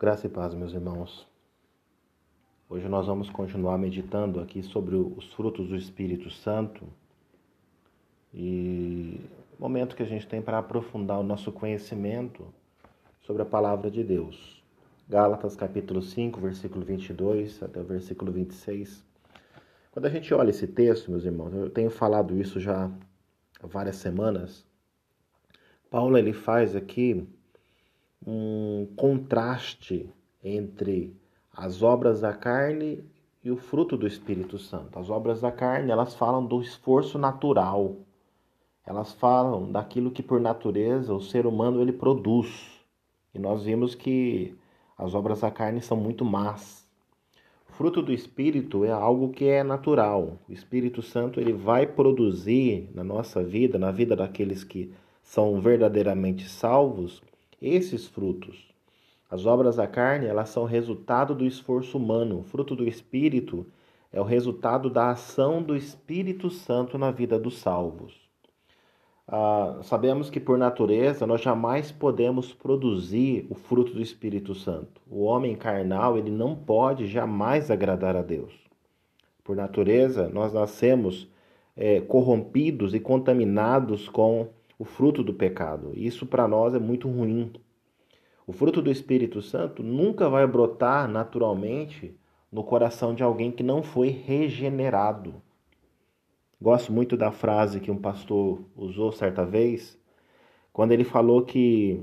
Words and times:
Graça 0.00 0.28
e 0.28 0.30
paz, 0.30 0.54
meus 0.54 0.72
irmãos. 0.72 1.26
Hoje 2.70 2.88
nós 2.88 3.08
vamos 3.08 3.28
continuar 3.30 3.76
meditando 3.78 4.38
aqui 4.38 4.62
sobre 4.62 4.94
os 4.94 5.32
frutos 5.32 5.66
do 5.66 5.74
Espírito 5.74 6.30
Santo 6.30 6.86
e 8.32 9.20
momento 9.58 9.96
que 9.96 10.02
a 10.04 10.06
gente 10.06 10.24
tem 10.24 10.40
para 10.40 10.58
aprofundar 10.58 11.18
o 11.18 11.24
nosso 11.24 11.50
conhecimento 11.50 12.46
sobre 13.22 13.42
a 13.42 13.44
palavra 13.44 13.90
de 13.90 14.04
Deus. 14.04 14.62
Gálatas 15.08 15.56
capítulo 15.56 16.00
5, 16.00 16.40
versículo 16.40 16.84
22 16.84 17.60
até 17.60 17.80
o 17.80 17.84
versículo 17.84 18.30
26. 18.30 19.04
Quando 19.90 20.06
a 20.06 20.10
gente 20.10 20.32
olha 20.32 20.50
esse 20.50 20.68
texto, 20.68 21.10
meus 21.10 21.24
irmãos, 21.24 21.52
eu 21.52 21.70
tenho 21.70 21.90
falado 21.90 22.40
isso 22.40 22.60
já 22.60 22.88
há 23.60 23.66
várias 23.66 23.96
semanas. 23.96 24.64
Paulo 25.90 26.16
ele 26.16 26.32
faz 26.32 26.76
aqui 26.76 27.28
um 28.26 28.86
contraste 28.96 30.10
entre 30.42 31.14
as 31.52 31.82
obras 31.82 32.20
da 32.20 32.32
carne 32.32 33.04
e 33.42 33.50
o 33.50 33.56
fruto 33.56 33.96
do 33.96 34.06
Espírito 34.06 34.58
Santo. 34.58 34.98
As 34.98 35.10
obras 35.10 35.40
da 35.40 35.50
carne, 35.50 35.90
elas 35.90 36.14
falam 36.14 36.44
do 36.44 36.60
esforço 36.60 37.18
natural. 37.18 37.96
Elas 38.84 39.12
falam 39.12 39.70
daquilo 39.70 40.10
que 40.10 40.22
por 40.22 40.40
natureza 40.40 41.14
o 41.14 41.20
ser 41.20 41.46
humano 41.46 41.80
ele 41.80 41.92
produz. 41.92 42.80
E 43.34 43.38
nós 43.38 43.64
vimos 43.64 43.94
que 43.94 44.56
as 44.96 45.14
obras 45.14 45.40
da 45.40 45.50
carne 45.50 45.80
são 45.80 45.96
muito 45.96 46.24
más. 46.24 46.88
O 47.68 47.72
fruto 47.72 48.02
do 48.02 48.12
Espírito 48.12 48.84
é 48.84 48.90
algo 48.90 49.30
que 49.30 49.44
é 49.44 49.62
natural. 49.62 50.38
O 50.48 50.52
Espírito 50.52 51.02
Santo 51.02 51.38
ele 51.38 51.52
vai 51.52 51.86
produzir 51.86 52.90
na 52.94 53.04
nossa 53.04 53.42
vida, 53.42 53.78
na 53.78 53.92
vida 53.92 54.16
daqueles 54.16 54.64
que 54.64 54.92
são 55.22 55.60
verdadeiramente 55.60 56.48
salvos, 56.48 57.22
esses 57.60 58.06
frutos. 58.06 58.68
As 59.30 59.44
obras 59.44 59.76
da 59.76 59.86
carne, 59.86 60.26
elas 60.26 60.48
são 60.48 60.64
resultado 60.64 61.34
do 61.34 61.44
esforço 61.44 61.98
humano. 61.98 62.40
O 62.40 62.42
fruto 62.42 62.74
do 62.74 62.88
espírito 62.88 63.66
é 64.12 64.20
o 64.20 64.24
resultado 64.24 64.88
da 64.88 65.10
ação 65.10 65.62
do 65.62 65.76
Espírito 65.76 66.48
Santo 66.48 66.96
na 66.96 67.10
vida 67.10 67.38
dos 67.38 67.58
salvos. 67.58 68.28
Ah, 69.26 69.80
sabemos 69.82 70.30
que 70.30 70.40
por 70.40 70.56
natureza 70.56 71.26
nós 71.26 71.42
jamais 71.42 71.92
podemos 71.92 72.54
produzir 72.54 73.46
o 73.50 73.54
fruto 73.54 73.92
do 73.92 74.00
Espírito 74.00 74.54
Santo. 74.54 75.02
O 75.10 75.24
homem 75.24 75.54
carnal 75.54 76.16
ele 76.16 76.30
não 76.30 76.56
pode 76.56 77.06
jamais 77.06 77.70
agradar 77.70 78.16
a 78.16 78.22
Deus. 78.22 78.54
Por 79.44 79.54
natureza 79.54 80.30
nós 80.30 80.54
nascemos 80.54 81.28
é, 81.76 82.00
corrompidos 82.00 82.94
e 82.94 83.00
contaminados 83.00 84.08
com 84.08 84.48
o 84.78 84.84
fruto 84.84 85.24
do 85.24 85.34
pecado. 85.34 85.92
Isso 85.94 86.24
para 86.24 86.46
nós 86.46 86.72
é 86.74 86.78
muito 86.78 87.08
ruim. 87.08 87.52
O 88.46 88.52
fruto 88.52 88.80
do 88.80 88.90
Espírito 88.90 89.42
Santo 89.42 89.82
nunca 89.82 90.28
vai 90.28 90.46
brotar 90.46 91.08
naturalmente 91.08 92.14
no 92.50 92.62
coração 92.62 93.14
de 93.14 93.22
alguém 93.22 93.50
que 93.50 93.62
não 93.62 93.82
foi 93.82 94.08
regenerado. 94.08 95.34
Gosto 96.60 96.92
muito 96.92 97.16
da 97.16 97.30
frase 97.30 97.80
que 97.80 97.90
um 97.90 97.98
pastor 97.98 98.62
usou 98.76 99.12
certa 99.12 99.44
vez, 99.44 99.98
quando 100.72 100.92
ele 100.92 101.04
falou 101.04 101.42
que 101.42 102.00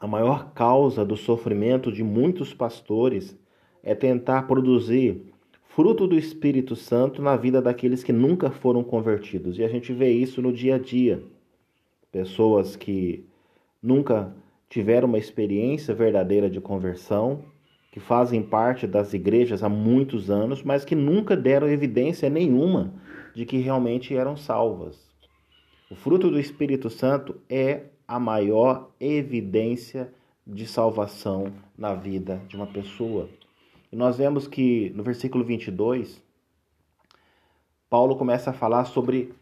a 0.00 0.06
maior 0.06 0.52
causa 0.52 1.04
do 1.04 1.16
sofrimento 1.16 1.92
de 1.92 2.02
muitos 2.02 2.54
pastores 2.54 3.36
é 3.82 3.94
tentar 3.94 4.46
produzir 4.46 5.32
fruto 5.64 6.06
do 6.06 6.16
Espírito 6.16 6.74
Santo 6.74 7.20
na 7.20 7.36
vida 7.36 7.60
daqueles 7.60 8.02
que 8.02 8.12
nunca 8.12 8.50
foram 8.50 8.82
convertidos. 8.82 9.58
E 9.58 9.64
a 9.64 9.68
gente 9.68 9.92
vê 9.92 10.10
isso 10.10 10.40
no 10.40 10.52
dia 10.52 10.76
a 10.76 10.78
dia 10.78 11.22
pessoas 12.10 12.76
que 12.76 13.26
nunca 13.82 14.34
tiveram 14.68 15.08
uma 15.08 15.18
experiência 15.18 15.94
verdadeira 15.94 16.50
de 16.50 16.60
conversão, 16.60 17.44
que 17.90 18.00
fazem 18.00 18.42
parte 18.42 18.86
das 18.86 19.14
igrejas 19.14 19.62
há 19.62 19.68
muitos 19.68 20.30
anos, 20.30 20.62
mas 20.62 20.84
que 20.84 20.94
nunca 20.94 21.36
deram 21.36 21.68
evidência 21.68 22.28
nenhuma 22.28 22.92
de 23.34 23.46
que 23.46 23.58
realmente 23.58 24.14
eram 24.14 24.36
salvas. 24.36 25.08
O 25.90 25.94
fruto 25.94 26.30
do 26.30 26.38
Espírito 26.38 26.90
Santo 26.90 27.40
é 27.48 27.84
a 28.06 28.18
maior 28.18 28.90
evidência 29.00 30.12
de 30.46 30.66
salvação 30.66 31.52
na 31.76 31.94
vida 31.94 32.42
de 32.48 32.56
uma 32.56 32.66
pessoa. 32.66 33.28
E 33.90 33.96
nós 33.96 34.18
vemos 34.18 34.46
que 34.46 34.90
no 34.94 35.02
versículo 35.02 35.44
22, 35.44 36.22
Paulo 37.88 38.16
começa 38.16 38.50
a 38.50 38.54
falar 38.54 38.84
sobre 38.84 39.32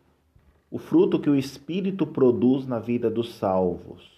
o 0.71 0.79
fruto 0.79 1.19
que 1.19 1.31
o 1.31 1.37
Espírito 1.37 2.07
produz 2.07 2.67
na 2.67 2.79
vida 2.79 3.09
dos 3.09 3.35
salvos. 3.35 4.17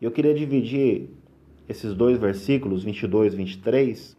Eu 0.00 0.10
queria 0.10 0.34
dividir 0.34 1.08
esses 1.68 1.94
dois 1.94 2.18
versículos, 2.18 2.84
22 2.84 3.32
e 3.32 3.36
23, 3.36 4.16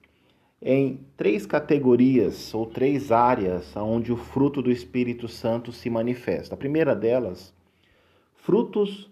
em 0.61 0.99
três 1.15 1.45
categorias 1.45 2.53
ou 2.55 2.65
três 2.65 3.11
áreas 3.11 3.75
onde 3.75 4.11
o 4.11 4.17
fruto 4.17 4.63
do 4.63 4.71
Espírito 4.71 5.27
Santo 5.27 5.71
se 5.71 5.89
manifesta. 5.89 6.55
A 6.55 6.57
primeira 6.57 6.95
delas, 6.95 7.53
frutos, 8.33 9.09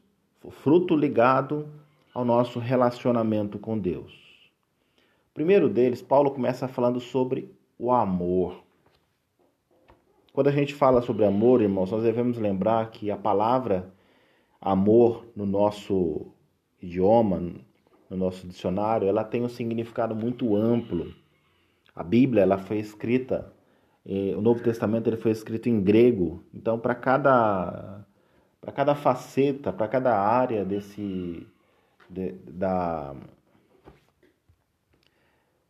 fruto 0.50 0.96
ligado 0.96 1.68
ao 2.14 2.26
nosso 2.26 2.60
relacionamento 2.60 3.60
com 3.60 3.78
Deus. 3.78 4.14
O 5.32 5.34
primeiro 5.34 5.70
deles, 5.70 6.02
Paulo 6.02 6.32
começa 6.32 6.68
falando 6.68 7.00
sobre 7.00 7.52
o 7.78 7.92
amor. 7.92 8.63
Quando 10.34 10.48
a 10.48 10.52
gente 10.52 10.74
fala 10.74 11.04
sobre 11.04 11.26
amor, 11.26 11.62
irmãos, 11.62 11.92
nós 11.92 12.02
devemos 12.02 12.40
lembrar 12.40 12.90
que 12.90 13.12
a 13.12 13.16
palavra 13.16 13.94
amor 14.60 15.28
no 15.36 15.46
nosso 15.46 16.34
idioma, 16.82 17.40
no 18.10 18.18
nosso 18.18 18.48
dicionário, 18.48 19.08
ela 19.08 19.24
tem 19.24 19.44
um 19.44 19.48
significado 19.48 20.16
muito 20.16 20.56
amplo. 20.56 21.14
A 21.96 22.04
Bíblia, 22.04 22.42
ela 22.42 22.58
foi 22.58 22.80
escrita, 22.80 23.54
o 24.36 24.42
Novo 24.42 24.64
Testamento 24.64 25.08
ele 25.08 25.18
foi 25.18 25.30
escrito 25.30 25.70
em 25.70 25.80
grego. 25.80 26.44
Então, 26.52 26.80
para 26.80 26.96
cada 26.96 28.04
para 28.60 28.72
cada 28.72 28.96
faceta, 28.96 29.72
para 29.72 29.88
cada 29.88 30.18
área 30.18 30.66
desse 30.66 31.46
de, 32.10 32.32
da 32.48 33.14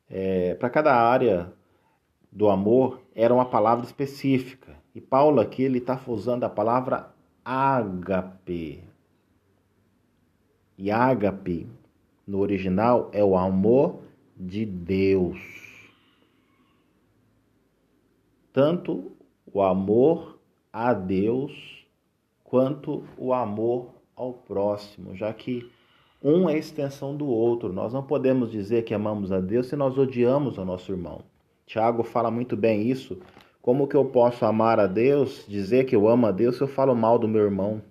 é, 0.09 0.55
para 0.55 0.69
cada 0.69 0.95
área 0.95 1.51
do 2.31 2.49
amor 2.49 3.02
era 3.15 3.33
uma 3.33 3.45
palavra 3.45 3.85
específica. 3.85 4.75
E 4.95 5.01
Paulo 5.01 5.39
aqui 5.39 5.63
ele 5.63 5.79
está 5.79 5.99
usando 6.07 6.43
a 6.43 6.49
palavra 6.49 7.13
ágape. 7.43 8.83
E 10.77 10.91
ágape 10.91 11.67
no 12.25 12.39
original 12.39 13.09
é 13.11 13.23
o 13.23 13.37
amor 13.37 14.01
de 14.35 14.65
Deus. 14.65 15.39
Tanto 18.51 19.11
o 19.51 19.61
amor 19.61 20.39
a 20.71 20.93
Deus 20.93 21.85
quanto 22.43 23.03
o 23.17 23.33
amor 23.33 23.89
ao 24.15 24.33
próximo, 24.33 25.15
já 25.15 25.33
que 25.33 25.69
um 26.21 26.49
é 26.49 26.57
extensão 26.57 27.15
do 27.15 27.25
outro. 27.27 27.73
Nós 27.73 27.93
não 27.93 28.03
podemos 28.03 28.51
dizer 28.51 28.83
que 28.83 28.93
amamos 28.93 29.31
a 29.31 29.39
Deus 29.39 29.67
se 29.67 29.75
nós 29.75 29.97
odiamos 29.97 30.57
o 30.57 30.65
nosso 30.65 30.91
irmão. 30.91 31.32
Tiago 31.65 32.03
fala 32.03 32.29
muito 32.29 32.55
bem 32.55 32.89
isso. 32.89 33.19
Como 33.61 33.87
que 33.87 33.95
eu 33.95 34.05
posso 34.05 34.45
amar 34.45 34.79
a 34.79 34.87
Deus, 34.87 35.45
dizer 35.47 35.85
que 35.85 35.95
eu 35.95 36.07
amo 36.07 36.27
a 36.27 36.31
Deus 36.31 36.57
se 36.57 36.61
eu 36.61 36.67
falo 36.67 36.95
mal 36.95 37.17
do 37.17 37.27
meu 37.27 37.43
irmão? 37.43 37.81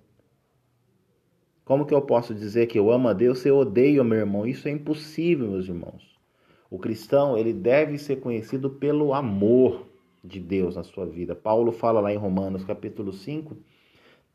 Como 1.65 1.85
que 1.85 1.93
eu 1.93 2.01
posso 2.01 2.35
dizer 2.35 2.67
que 2.67 2.77
eu 2.77 2.91
amo 2.91 3.07
a 3.07 3.13
Deus 3.13 3.39
se 3.39 3.49
eu 3.49 3.57
odeio 3.57 4.01
o 4.01 4.05
meu 4.05 4.19
irmão? 4.19 4.45
Isso 4.45 4.67
é 4.67 4.71
impossível, 4.71 5.49
meus 5.49 5.67
irmãos. 5.67 6.13
O 6.69 6.77
cristão, 6.77 7.37
ele 7.37 7.53
deve 7.53 7.97
ser 7.97 8.17
conhecido 8.17 8.69
pelo 8.69 9.13
amor 9.13 9.87
de 10.23 10.39
Deus 10.39 10.75
na 10.75 10.83
sua 10.83 11.05
vida. 11.05 11.35
Paulo 11.35 11.71
fala 11.71 11.99
lá 11.99 12.13
em 12.13 12.17
Romanos, 12.17 12.63
capítulo 12.63 13.13
5, 13.13 13.57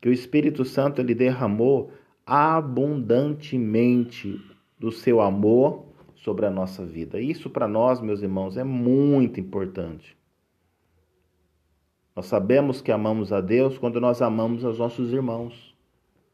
que 0.01 0.09
o 0.09 0.13
Espírito 0.13 0.65
Santo 0.65 1.01
ele 1.01 1.15
derramou 1.15 1.91
abundantemente 2.25 4.39
do 4.77 4.91
seu 4.91 5.19
amor 5.19 5.88
sobre 6.23 6.45
a 6.45 6.49
nossa 6.49 6.85
vida. 6.85 7.19
Isso 7.19 7.49
para 7.49 7.67
nós, 7.67 8.01
meus 8.01 8.21
irmãos, 8.21 8.57
é 8.57 8.63
muito 8.63 9.39
importante. 9.39 10.17
Nós 12.15 12.25
sabemos 12.25 12.81
que 12.81 12.91
amamos 12.91 13.31
a 13.31 13.39
Deus 13.39 13.77
quando 13.77 14.01
nós 14.01 14.21
amamos 14.21 14.63
os 14.63 14.79
nossos 14.79 15.13
irmãos. 15.13 15.75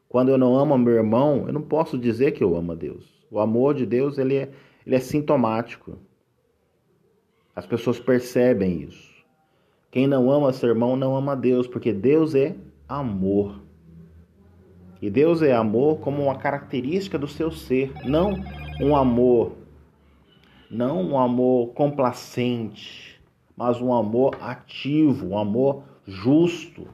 Quando 0.09 0.29
eu 0.29 0.37
não 0.37 0.57
amo 0.57 0.77
meu 0.77 0.93
irmão, 0.93 1.45
eu 1.45 1.53
não 1.53 1.61
posso 1.61 1.97
dizer 1.97 2.31
que 2.31 2.43
eu 2.43 2.55
amo 2.55 2.71
a 2.71 2.75
Deus. 2.75 3.05
O 3.29 3.39
amor 3.39 3.75
de 3.75 3.85
Deus 3.85 4.17
ele 4.17 4.35
é, 4.35 4.51
ele 4.85 4.95
é 4.95 4.99
sintomático. 4.99 5.97
As 7.55 7.65
pessoas 7.65 7.99
percebem 7.99 8.81
isso. 8.81 9.13
Quem 9.91 10.07
não 10.07 10.31
ama 10.31 10.51
seu 10.51 10.69
irmão 10.69 10.95
não 10.95 11.15
ama 11.15 11.35
Deus, 11.35 11.67
porque 11.67 11.93
Deus 11.93 12.33
é 12.33 12.55
amor. 12.87 13.61
E 15.01 15.09
Deus 15.09 15.41
é 15.41 15.53
amor 15.53 15.99
como 15.99 16.23
uma 16.23 16.35
característica 16.35 17.17
do 17.17 17.27
seu 17.27 17.51
ser, 17.51 17.93
não 18.05 18.33
um 18.81 18.95
amor 18.95 19.64
não 20.69 21.01
um 21.01 21.19
amor 21.19 21.73
complacente, 21.73 23.21
mas 23.55 23.81
um 23.81 23.93
amor 23.93 24.35
ativo, 24.41 25.27
um 25.27 25.37
amor 25.37 25.83
justo, 26.05 26.87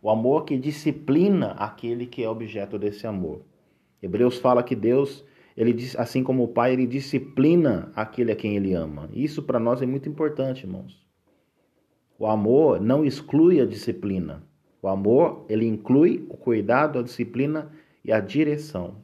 o 0.00 0.10
amor 0.10 0.44
que 0.44 0.56
disciplina 0.56 1.52
aquele 1.52 2.06
que 2.06 2.22
é 2.22 2.28
objeto 2.28 2.78
desse 2.78 3.06
amor. 3.06 3.42
Hebreus 4.02 4.38
fala 4.38 4.62
que 4.62 4.76
Deus, 4.76 5.24
ele 5.56 5.74
assim 5.96 6.22
como 6.22 6.44
o 6.44 6.48
Pai, 6.48 6.72
ele 6.72 6.86
disciplina 6.86 7.92
aquele 7.96 8.30
a 8.30 8.36
quem 8.36 8.56
ele 8.56 8.72
ama. 8.74 9.08
Isso 9.12 9.42
para 9.42 9.58
nós 9.58 9.82
é 9.82 9.86
muito 9.86 10.08
importante, 10.08 10.64
irmãos. 10.64 11.04
O 12.18 12.26
amor 12.26 12.80
não 12.80 13.04
exclui 13.04 13.60
a 13.60 13.66
disciplina. 13.66 14.42
O 14.80 14.88
amor, 14.88 15.44
ele 15.48 15.66
inclui 15.66 16.24
o 16.28 16.36
cuidado, 16.36 16.98
a 16.98 17.02
disciplina 17.02 17.70
e 18.04 18.12
a 18.12 18.20
direção. 18.20 18.96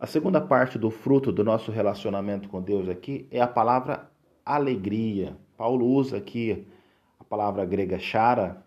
A 0.00 0.06
segunda 0.06 0.40
parte 0.40 0.78
do 0.78 0.90
fruto 0.90 1.30
do 1.30 1.44
nosso 1.44 1.70
relacionamento 1.70 2.48
com 2.48 2.62
Deus 2.62 2.88
aqui 2.88 3.26
é 3.30 3.38
a 3.38 3.46
palavra 3.46 4.10
alegria. 4.42 5.36
Paulo 5.58 5.84
usa 5.84 6.16
aqui 6.16 6.66
a 7.18 7.24
palavra 7.24 7.66
grega 7.66 7.98
chara, 7.98 8.64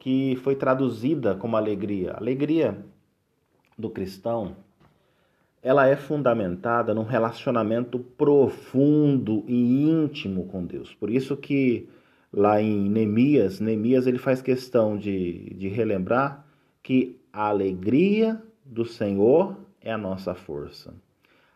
que 0.00 0.34
foi 0.42 0.56
traduzida 0.56 1.36
como 1.36 1.56
alegria. 1.56 2.14
A 2.14 2.16
alegria 2.16 2.84
do 3.78 3.88
cristão, 3.88 4.56
ela 5.62 5.86
é 5.86 5.94
fundamentada 5.94 6.92
num 6.92 7.04
relacionamento 7.04 8.00
profundo 8.00 9.44
e 9.46 9.88
íntimo 9.88 10.48
com 10.48 10.66
Deus. 10.66 10.92
Por 10.92 11.10
isso 11.10 11.36
que 11.36 11.88
lá 12.32 12.60
em 12.60 12.90
Neemias, 12.90 13.60
Neemias 13.60 14.08
ele 14.08 14.18
faz 14.18 14.42
questão 14.42 14.98
de, 14.98 15.54
de 15.54 15.68
relembrar 15.68 16.44
que 16.82 17.20
a 17.32 17.50
alegria 17.50 18.42
do 18.64 18.84
Senhor 18.84 19.64
é 19.86 19.92
a 19.92 19.98
nossa 19.98 20.34
força. 20.34 20.92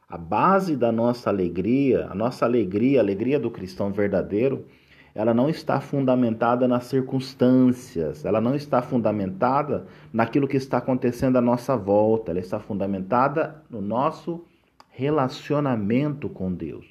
A 0.09 0.17
base 0.17 0.77
da 0.77 0.93
nossa 0.93 1.29
alegria, 1.29 2.07
a 2.09 2.15
nossa 2.15 2.45
alegria, 2.45 3.01
a 3.01 3.03
alegria 3.03 3.41
do 3.41 3.51
cristão 3.51 3.93
verdadeiro, 3.93 4.67
ela 5.13 5.35
não 5.35 5.49
está 5.49 5.81
fundamentada 5.81 6.69
nas 6.69 6.85
circunstâncias, 6.85 8.25
ela 8.25 8.41
não 8.41 8.55
está 8.55 8.81
fundamentada 8.81 9.85
naquilo 10.13 10.47
que 10.47 10.57
está 10.57 10.79
acontecendo 10.79 11.39
à 11.39 11.41
nossa 11.41 11.77
volta, 11.77 12.31
ela 12.31 12.39
está 12.39 12.61
fundamentada 12.61 13.63
no 13.69 13.81
nosso 13.81 14.45
relacionamento 14.91 16.29
com 16.29 16.53
Deus. 16.53 16.87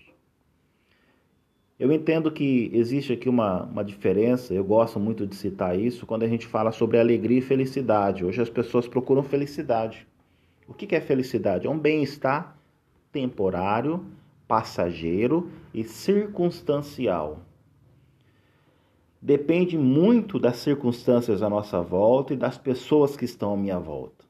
Eu 1.79 1.93
entendo 1.93 2.29
que 2.29 2.69
existe 2.73 3.13
aqui 3.13 3.29
uma, 3.29 3.63
uma 3.63 3.85
diferença, 3.85 4.53
eu 4.53 4.65
gosto 4.65 4.99
muito 4.99 5.25
de 5.25 5.37
citar 5.37 5.79
isso, 5.79 6.05
quando 6.05 6.23
a 6.23 6.27
gente 6.27 6.45
fala 6.45 6.73
sobre 6.73 6.99
alegria 6.99 7.39
e 7.39 7.41
felicidade. 7.41 8.25
Hoje 8.25 8.41
as 8.41 8.49
pessoas 8.49 8.89
procuram 8.89 9.23
felicidade. 9.23 10.08
O 10.69 10.73
que 10.75 10.95
é 10.95 11.01
felicidade? 11.01 11.65
É 11.65 11.69
um 11.69 11.79
bem-estar 11.79 12.55
temporário, 13.11 14.05
passageiro 14.47 15.49
e 15.73 15.83
circunstancial. 15.83 17.39
Depende 19.19 19.79
muito 19.79 20.37
das 20.37 20.57
circunstâncias 20.57 21.41
à 21.41 21.49
nossa 21.49 21.81
volta 21.81 22.35
e 22.35 22.37
das 22.37 22.55
pessoas 22.55 23.17
que 23.17 23.25
estão 23.25 23.55
à 23.55 23.57
minha 23.57 23.79
volta. 23.79 24.23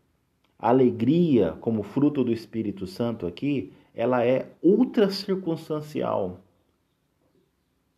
A 0.57 0.69
alegria, 0.69 1.57
como 1.59 1.83
fruto 1.83 2.24
do 2.24 2.31
Espírito 2.31 2.88
Santo 2.88 3.27
aqui, 3.27 3.74
ela 3.94 4.25
é 4.25 4.47
ultra 4.63 5.09
circunstancial. 5.09 6.39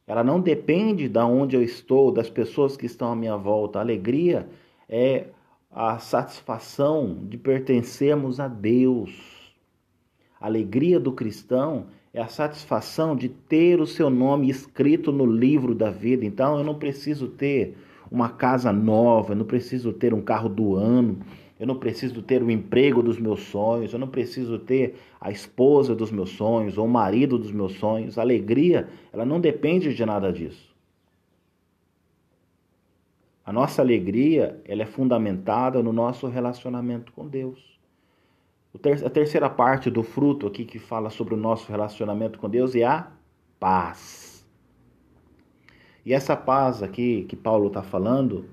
Ela 0.07 0.23
não 0.23 0.41
depende 0.41 1.07
de 1.07 1.19
onde 1.19 1.55
eu 1.55 1.61
estou, 1.61 2.11
das 2.11 2.29
pessoas 2.29 2.75
que 2.75 2.87
estão 2.87 3.11
à 3.11 3.15
minha 3.15 3.37
volta. 3.37 3.77
A 3.77 3.83
alegria 3.83 4.49
é 4.89 5.27
a 5.71 5.97
satisfação 5.99 7.19
de 7.29 7.37
pertencermos 7.37 8.39
a 8.39 8.47
Deus. 8.47 9.11
A 10.39 10.45
alegria 10.47 10.99
do 10.99 11.13
cristão 11.13 11.85
é 12.13 12.21
a 12.21 12.27
satisfação 12.27 13.15
de 13.15 13.29
ter 13.29 13.79
o 13.79 13.87
seu 13.87 14.09
nome 14.09 14.49
escrito 14.49 15.11
no 15.11 15.25
livro 15.25 15.73
da 15.73 15.89
vida. 15.89 16.25
Então 16.25 16.57
eu 16.57 16.63
não 16.63 16.75
preciso 16.75 17.29
ter 17.29 17.77
uma 18.11 18.27
casa 18.27 18.73
nova, 18.73 19.31
eu 19.31 19.37
não 19.37 19.45
preciso 19.45 19.93
ter 19.93 20.13
um 20.13 20.21
carro 20.21 20.49
do 20.49 20.75
ano, 20.75 21.19
eu 21.57 21.65
não 21.65 21.75
preciso 21.75 22.21
ter 22.21 22.43
o 22.43 22.51
emprego 22.51 23.01
dos 23.01 23.17
meus 23.17 23.43
sonhos, 23.43 23.93
eu 23.93 23.99
não 23.99 24.07
preciso 24.07 24.59
ter 24.59 24.95
a 25.21 25.31
esposa 25.31 25.95
dos 25.95 26.11
meus 26.11 26.31
sonhos 26.31 26.77
ou 26.77 26.85
o 26.85 26.89
marido 26.89 27.37
dos 27.37 27.51
meus 27.51 27.73
sonhos. 27.75 28.17
A 28.17 28.21
alegria, 28.21 28.89
ela 29.13 29.23
não 29.23 29.39
depende 29.39 29.93
de 29.93 30.05
nada 30.05 30.33
disso. 30.33 30.70
A 33.51 33.53
nossa 33.53 33.81
alegria, 33.81 34.61
ela 34.63 34.83
é 34.83 34.85
fundamentada 34.85 35.83
no 35.83 35.91
nosso 35.91 36.25
relacionamento 36.29 37.11
com 37.11 37.27
Deus 37.27 37.59
a 39.05 39.09
terceira 39.09 39.49
parte 39.49 39.91
do 39.91 40.01
fruto 40.01 40.47
aqui 40.47 40.63
que 40.63 40.79
fala 40.79 41.09
sobre 41.09 41.33
o 41.33 41.37
nosso 41.37 41.69
relacionamento 41.69 42.39
com 42.39 42.49
Deus 42.49 42.73
é 42.73 42.85
a 42.85 43.07
paz. 43.59 44.47
E 46.05 46.13
essa 46.13 46.33
paz 46.37 46.81
aqui 46.81 47.25
que 47.27 47.35
Paulo 47.35 47.67
está 47.67 47.83
falando, 47.83 48.45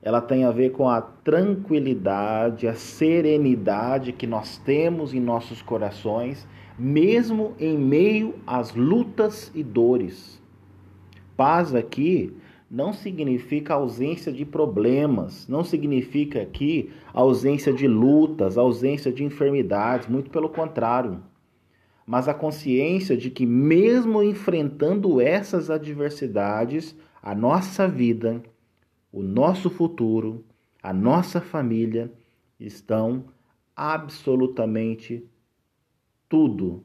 ela 0.00 0.20
tem 0.20 0.44
a 0.44 0.52
ver 0.52 0.70
com 0.70 0.88
a 0.88 1.00
tranquilidade, 1.00 2.68
a 2.68 2.74
serenidade 2.74 4.12
que 4.12 4.28
nós 4.28 4.56
temos 4.58 5.12
em 5.12 5.18
nossos 5.18 5.60
corações, 5.60 6.46
mesmo 6.78 7.56
em 7.58 7.76
meio 7.76 8.36
às 8.46 8.72
lutas 8.72 9.50
e 9.52 9.64
dores. 9.64 10.40
Paz 11.36 11.74
aqui 11.74 12.32
não 12.72 12.90
significa 12.90 13.74
ausência 13.74 14.32
de 14.32 14.46
problemas, 14.46 15.46
não 15.46 15.62
significa 15.62 16.40
aqui 16.40 16.90
ausência 17.12 17.70
de 17.70 17.86
lutas, 17.86 18.56
ausência 18.56 19.12
de 19.12 19.22
enfermidades, 19.22 20.08
muito 20.08 20.30
pelo 20.30 20.48
contrário. 20.48 21.22
Mas 22.06 22.28
a 22.28 22.34
consciência 22.34 23.14
de 23.14 23.30
que, 23.30 23.44
mesmo 23.44 24.22
enfrentando 24.22 25.20
essas 25.20 25.68
adversidades, 25.68 26.96
a 27.22 27.34
nossa 27.34 27.86
vida, 27.86 28.42
o 29.12 29.22
nosso 29.22 29.68
futuro, 29.68 30.42
a 30.82 30.94
nossa 30.94 31.42
família 31.42 32.10
estão 32.58 33.26
absolutamente 33.76 35.28
tudo 36.26 36.82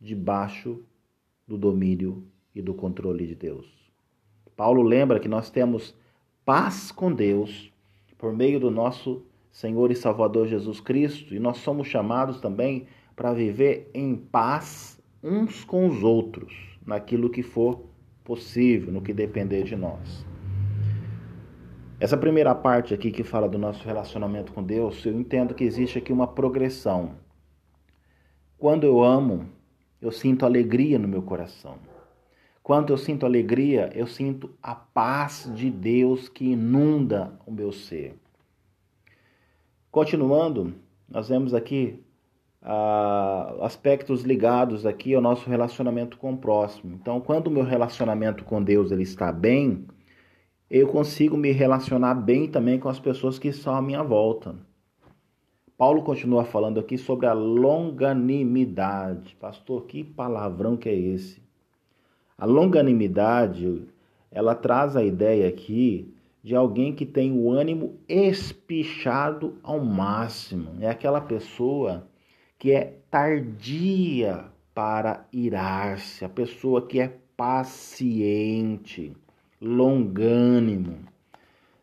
debaixo 0.00 0.82
do 1.46 1.58
domínio 1.58 2.24
e 2.54 2.62
do 2.62 2.72
controle 2.72 3.26
de 3.26 3.34
Deus. 3.34 3.79
Paulo 4.60 4.82
lembra 4.82 5.18
que 5.18 5.26
nós 5.26 5.48
temos 5.48 5.96
paz 6.44 6.92
com 6.92 7.10
Deus 7.10 7.72
por 8.18 8.30
meio 8.30 8.60
do 8.60 8.70
nosso 8.70 9.24
Senhor 9.50 9.90
e 9.90 9.96
Salvador 9.96 10.46
Jesus 10.48 10.82
Cristo, 10.82 11.34
e 11.34 11.38
nós 11.38 11.56
somos 11.56 11.88
chamados 11.88 12.42
também 12.42 12.86
para 13.16 13.32
viver 13.32 13.90
em 13.94 14.14
paz 14.14 15.02
uns 15.24 15.64
com 15.64 15.88
os 15.88 16.02
outros, 16.02 16.52
naquilo 16.84 17.30
que 17.30 17.42
for 17.42 17.86
possível, 18.22 18.92
no 18.92 19.00
que 19.00 19.14
depender 19.14 19.62
de 19.62 19.74
nós. 19.74 20.26
Essa 21.98 22.18
primeira 22.18 22.54
parte 22.54 22.92
aqui 22.92 23.10
que 23.10 23.24
fala 23.24 23.48
do 23.48 23.56
nosso 23.56 23.82
relacionamento 23.86 24.52
com 24.52 24.62
Deus, 24.62 25.06
eu 25.06 25.18
entendo 25.18 25.54
que 25.54 25.64
existe 25.64 25.96
aqui 25.96 26.12
uma 26.12 26.26
progressão. 26.26 27.12
Quando 28.58 28.84
eu 28.84 29.02
amo, 29.02 29.46
eu 30.02 30.12
sinto 30.12 30.44
alegria 30.44 30.98
no 30.98 31.08
meu 31.08 31.22
coração. 31.22 31.78
Quando 32.62 32.92
eu 32.92 32.98
sinto 32.98 33.26
alegria, 33.26 33.90
eu 33.94 34.06
sinto 34.06 34.50
a 34.62 34.74
paz 34.74 35.50
de 35.54 35.70
Deus 35.70 36.28
que 36.28 36.52
inunda 36.52 37.32
o 37.46 37.50
meu 37.50 37.72
ser. 37.72 38.14
Continuando, 39.90 40.74
nós 41.08 41.28
vemos 41.28 41.54
aqui 41.54 42.00
ah, 42.62 43.56
aspectos 43.62 44.22
ligados 44.22 44.84
aqui 44.84 45.14
ao 45.14 45.22
nosso 45.22 45.48
relacionamento 45.48 46.18
com 46.18 46.34
o 46.34 46.36
próximo. 46.36 46.94
Então, 46.94 47.20
quando 47.20 47.46
o 47.46 47.50
meu 47.50 47.64
relacionamento 47.64 48.44
com 48.44 48.62
Deus 48.62 48.92
ele 48.92 49.02
está 49.02 49.32
bem, 49.32 49.86
eu 50.70 50.86
consigo 50.86 51.36
me 51.36 51.50
relacionar 51.50 52.14
bem 52.14 52.46
também 52.46 52.78
com 52.78 52.88
as 52.88 53.00
pessoas 53.00 53.38
que 53.38 53.48
estão 53.48 53.74
à 53.74 53.82
minha 53.82 54.02
volta. 54.02 54.54
Paulo 55.76 56.02
continua 56.02 56.44
falando 56.44 56.78
aqui 56.78 56.98
sobre 56.98 57.26
a 57.26 57.32
longanimidade. 57.32 59.34
Pastor, 59.40 59.86
que 59.86 60.04
palavrão 60.04 60.76
que 60.76 60.90
é 60.90 60.94
esse? 60.94 61.42
A 62.40 62.46
longanimidade, 62.46 63.82
ela 64.30 64.54
traz 64.54 64.96
a 64.96 65.04
ideia 65.04 65.46
aqui 65.46 66.10
de 66.42 66.56
alguém 66.56 66.94
que 66.94 67.04
tem 67.04 67.38
o 67.38 67.50
ânimo 67.50 68.00
espichado 68.08 69.58
ao 69.62 69.78
máximo. 69.78 70.74
É 70.80 70.88
aquela 70.88 71.20
pessoa 71.20 72.08
que 72.58 72.72
é 72.72 72.96
tardia 73.10 74.46
para 74.72 75.26
irar-se, 75.30 76.24
a 76.24 76.30
pessoa 76.30 76.86
que 76.86 76.98
é 76.98 77.14
paciente, 77.36 79.14
longânimo. 79.60 81.00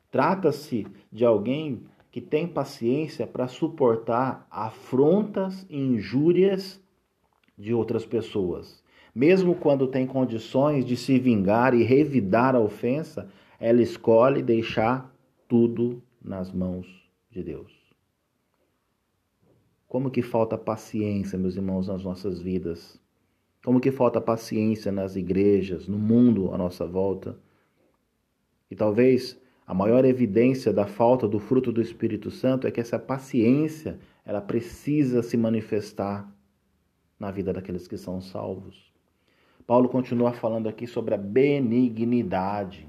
Trata-se 0.10 0.88
de 1.12 1.24
alguém 1.24 1.84
que 2.12 2.20
tem 2.20 2.48
paciência 2.48 3.28
para 3.28 3.48
suportar 3.48 4.48
afrontas 4.50 5.68
e 5.70 5.78
injúrias 5.78 6.82
de 7.56 7.76
outras 7.76 8.08
pessoas. 8.08 8.87
Mesmo 9.18 9.56
quando 9.56 9.88
tem 9.88 10.06
condições 10.06 10.86
de 10.86 10.96
se 10.96 11.18
vingar 11.18 11.74
e 11.74 11.82
revidar 11.82 12.56
a 12.56 12.60
ofensa, 12.60 13.28
ela 13.60 13.82
escolhe 13.82 14.44
deixar 14.44 15.12
tudo 15.48 16.04
nas 16.24 16.52
mãos 16.52 16.86
de 17.32 17.42
Deus. 17.42 17.74
Como 19.88 20.12
que 20.12 20.22
falta 20.22 20.56
paciência, 20.56 21.36
meus 21.36 21.56
irmãos, 21.56 21.88
nas 21.88 22.04
nossas 22.04 22.40
vidas? 22.40 23.02
Como 23.66 23.80
que 23.80 23.90
falta 23.90 24.22
paciência 24.22 24.92
nas 24.92 25.16
igrejas, 25.16 25.88
no 25.88 25.98
mundo 25.98 26.54
à 26.54 26.58
nossa 26.60 26.86
volta? 26.86 27.40
E 28.70 28.76
talvez 28.76 29.42
A 29.70 29.74
maior 29.74 30.06
evidência 30.06 30.72
da 30.72 30.88
falta 30.88 31.28
do 31.28 31.40
fruto 31.40 31.74
do 31.74 31.82
Espírito 31.82 32.32
Santo 32.32 32.66
é 32.66 32.72
que 32.72 32.80
essa 32.80 32.98
paciência, 32.98 34.00
ela 34.24 34.40
precisa 34.40 35.22
se 35.22 35.36
manifestar 35.36 36.34
na 37.20 37.32
vida 37.32 37.52
daqueles 37.52 37.86
que 37.86 37.98
são 37.98 38.22
salvos. 38.22 38.97
Paulo 39.68 39.90
continua 39.90 40.32
falando 40.32 40.70
aqui 40.70 40.88
sobre 40.88 41.14
a 41.14 41.18
benignidade. 41.18 42.88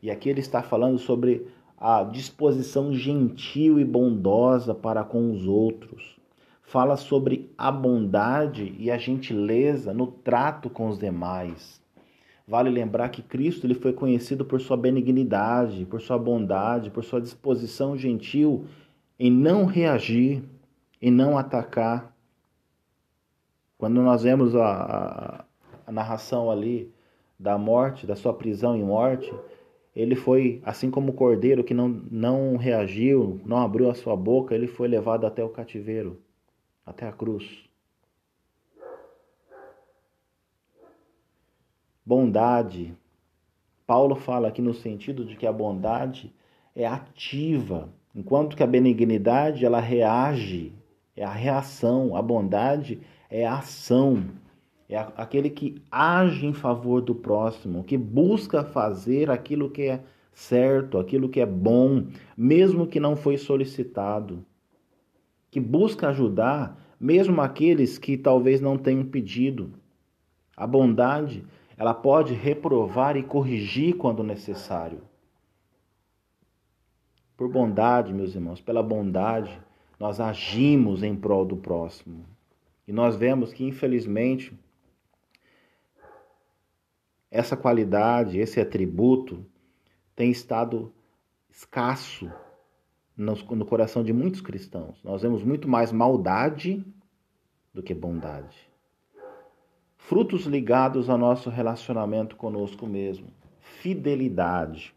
E 0.00 0.08
aqui 0.08 0.28
ele 0.28 0.38
está 0.38 0.62
falando 0.62 0.98
sobre 0.98 1.48
a 1.76 2.04
disposição 2.04 2.94
gentil 2.94 3.80
e 3.80 3.84
bondosa 3.84 4.72
para 4.72 5.02
com 5.02 5.32
os 5.32 5.48
outros. 5.48 6.16
Fala 6.62 6.96
sobre 6.96 7.50
a 7.58 7.72
bondade 7.72 8.74
e 8.78 8.88
a 8.88 8.96
gentileza 8.96 9.92
no 9.92 10.06
trato 10.06 10.70
com 10.70 10.88
os 10.88 10.96
demais. 10.96 11.80
Vale 12.46 12.70
lembrar 12.70 13.08
que 13.08 13.22
Cristo 13.22 13.66
ele 13.66 13.74
foi 13.74 13.92
conhecido 13.92 14.44
por 14.44 14.60
sua 14.60 14.76
benignidade, 14.76 15.84
por 15.84 16.00
sua 16.00 16.16
bondade, 16.16 16.90
por 16.90 17.02
sua 17.02 17.20
disposição 17.20 17.98
gentil 17.98 18.66
em 19.18 19.30
não 19.30 19.64
reagir, 19.64 20.44
em 21.02 21.10
não 21.10 21.36
atacar. 21.36 22.14
Quando 23.76 24.00
nós 24.00 24.22
vemos 24.22 24.54
a, 24.54 24.66
a, 24.66 25.44
a 25.86 25.92
narração 25.92 26.50
ali 26.50 26.92
da 27.38 27.56
morte, 27.56 28.06
da 28.06 28.16
sua 28.16 28.34
prisão 28.34 28.76
e 28.76 28.82
morte, 28.82 29.32
ele 29.94 30.14
foi, 30.14 30.60
assim 30.64 30.90
como 30.90 31.12
o 31.12 31.14
cordeiro 31.14 31.64
que 31.64 31.72
não, 31.72 31.88
não 31.88 32.56
reagiu, 32.56 33.40
não 33.46 33.58
abriu 33.58 33.90
a 33.90 33.94
sua 33.94 34.16
boca, 34.16 34.54
ele 34.54 34.66
foi 34.66 34.88
levado 34.88 35.26
até 35.26 35.42
o 35.42 35.48
cativeiro, 35.48 36.20
até 36.84 37.06
a 37.06 37.12
cruz. 37.12 37.64
Bondade. 42.04 42.94
Paulo 43.86 44.16
fala 44.16 44.48
aqui 44.48 44.60
no 44.60 44.74
sentido 44.74 45.24
de 45.24 45.36
que 45.36 45.46
a 45.46 45.52
bondade 45.52 46.34
é 46.74 46.86
ativa, 46.86 47.88
enquanto 48.14 48.56
que 48.56 48.62
a 48.62 48.66
benignidade 48.66 49.64
ela 49.64 49.80
reage, 49.80 50.72
é 51.16 51.24
a 51.24 51.32
reação, 51.32 52.14
a 52.14 52.20
bondade 52.20 53.00
é 53.30 53.46
a 53.46 53.58
ação. 53.58 54.24
É 54.88 54.96
aquele 55.16 55.50
que 55.50 55.82
age 55.90 56.46
em 56.46 56.52
favor 56.52 57.00
do 57.00 57.14
próximo, 57.14 57.82
que 57.82 57.98
busca 57.98 58.62
fazer 58.62 59.30
aquilo 59.30 59.68
que 59.68 59.82
é 59.82 60.02
certo, 60.32 60.98
aquilo 60.98 61.28
que 61.28 61.40
é 61.40 61.46
bom, 61.46 62.06
mesmo 62.36 62.86
que 62.86 63.00
não 63.00 63.16
foi 63.16 63.36
solicitado. 63.36 64.44
Que 65.50 65.58
busca 65.58 66.08
ajudar, 66.08 66.94
mesmo 67.00 67.40
aqueles 67.40 67.98
que 67.98 68.16
talvez 68.16 68.60
não 68.60 68.78
tenham 68.78 69.04
pedido. 69.04 69.72
A 70.56 70.66
bondade, 70.66 71.44
ela 71.76 71.92
pode 71.92 72.32
reprovar 72.32 73.16
e 73.16 73.22
corrigir 73.22 73.96
quando 73.96 74.22
necessário. 74.22 75.00
Por 77.36 77.50
bondade, 77.50 78.14
meus 78.14 78.34
irmãos, 78.34 78.60
pela 78.60 78.82
bondade, 78.82 79.60
nós 79.98 80.20
agimos 80.20 81.02
em 81.02 81.14
prol 81.14 81.44
do 81.44 81.56
próximo. 81.56 82.24
E 82.86 82.92
nós 82.92 83.16
vemos 83.16 83.52
que, 83.52 83.64
infelizmente, 83.64 84.58
essa 87.30 87.56
qualidade, 87.56 88.38
esse 88.38 88.60
atributo 88.60 89.44
tem 90.14 90.30
estado 90.30 90.92
escasso 91.50 92.30
no, 93.16 93.64
coração 93.64 94.04
de 94.04 94.12
muitos 94.12 94.40
cristãos. 94.40 95.02
Nós 95.02 95.22
vemos 95.22 95.42
muito 95.42 95.68
mais 95.68 95.90
maldade 95.90 96.84
do 97.72 97.82
que 97.82 97.94
bondade. 97.94 98.56
Frutos 99.96 100.46
ligados 100.46 101.08
ao 101.08 101.18
nosso 101.18 101.50
relacionamento 101.50 102.36
conosco 102.36 102.86
mesmo. 102.86 103.26
Fidelidade. 103.58 104.94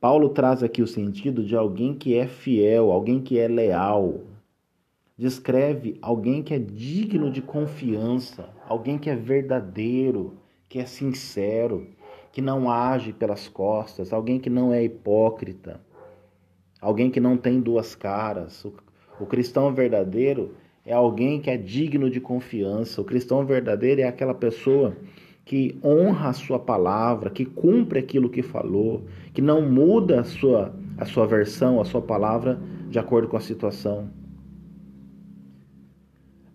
Paulo 0.00 0.28
traz 0.28 0.62
aqui 0.62 0.82
o 0.82 0.86
sentido 0.86 1.42
de 1.42 1.56
alguém 1.56 1.94
que 1.94 2.14
é 2.14 2.26
fiel, 2.26 2.92
alguém 2.92 3.22
que 3.22 3.38
é 3.38 3.48
leal. 3.48 4.20
Descreve 5.16 5.96
alguém 6.02 6.42
que 6.42 6.52
é 6.52 6.58
digno 6.58 7.30
de 7.30 7.40
confiança, 7.40 8.50
alguém 8.68 8.98
que 8.98 9.08
é 9.08 9.16
verdadeiro, 9.16 10.36
que 10.68 10.78
é 10.78 10.86
sincero, 10.86 11.86
que 12.32 12.42
não 12.42 12.70
age 12.70 13.12
pelas 13.12 13.48
costas, 13.48 14.12
alguém 14.12 14.38
que 14.38 14.50
não 14.50 14.72
é 14.72 14.84
hipócrita, 14.84 15.80
alguém 16.80 17.10
que 17.10 17.20
não 17.20 17.36
tem 17.36 17.60
duas 17.60 17.94
caras. 17.94 18.64
O, 18.64 18.74
o 19.20 19.26
cristão 19.26 19.72
verdadeiro 19.72 20.54
é 20.84 20.92
alguém 20.92 21.40
que 21.40 21.50
é 21.50 21.56
digno 21.56 22.10
de 22.10 22.20
confiança. 22.20 23.00
O 23.00 23.04
cristão 23.04 23.44
verdadeiro 23.44 24.00
é 24.00 24.04
aquela 24.04 24.34
pessoa 24.34 24.96
que 25.44 25.78
honra 25.82 26.30
a 26.30 26.32
sua 26.32 26.58
palavra, 26.58 27.30
que 27.30 27.44
cumpre 27.44 28.00
aquilo 28.00 28.28
que 28.28 28.42
falou, 28.42 29.04
que 29.32 29.40
não 29.40 29.62
muda 29.62 30.20
a 30.20 30.24
sua, 30.24 30.74
a 30.98 31.04
sua 31.04 31.26
versão, 31.26 31.80
a 31.80 31.84
sua 31.84 32.02
palavra 32.02 32.60
de 32.90 32.98
acordo 32.98 33.28
com 33.28 33.36
a 33.36 33.40
situação. 33.40 34.10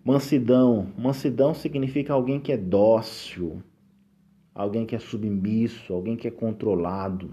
Mansidão. 0.04 0.88
Mansidão 0.98 1.54
significa 1.54 2.12
alguém 2.12 2.40
que 2.40 2.52
é 2.52 2.56
dócil, 2.56 3.62
alguém 4.54 4.84
que 4.84 4.94
é 4.94 4.98
submisso, 4.98 5.92
alguém 5.92 6.16
que 6.16 6.28
é 6.28 6.30
controlado, 6.30 7.30